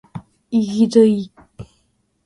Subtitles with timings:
[0.49, 1.31] いぎだい！！！！